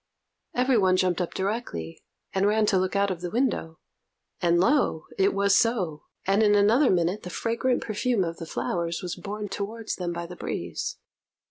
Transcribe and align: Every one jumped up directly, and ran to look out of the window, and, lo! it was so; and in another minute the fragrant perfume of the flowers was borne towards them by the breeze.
Every 0.55 0.79
one 0.79 0.97
jumped 0.97 1.21
up 1.21 1.35
directly, 1.35 2.01
and 2.33 2.47
ran 2.47 2.65
to 2.65 2.79
look 2.79 2.95
out 2.95 3.11
of 3.11 3.21
the 3.21 3.29
window, 3.29 3.77
and, 4.41 4.59
lo! 4.59 5.05
it 5.15 5.31
was 5.31 5.55
so; 5.55 6.05
and 6.25 6.41
in 6.41 6.55
another 6.55 6.89
minute 6.89 7.21
the 7.21 7.29
fragrant 7.29 7.83
perfume 7.83 8.23
of 8.23 8.37
the 8.37 8.47
flowers 8.47 9.03
was 9.03 9.15
borne 9.15 9.47
towards 9.47 9.97
them 9.97 10.11
by 10.11 10.25
the 10.25 10.35
breeze. 10.35 10.97